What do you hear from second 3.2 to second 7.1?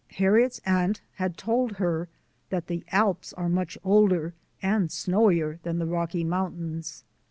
are much colder and snowier than the Rocky Moun tains.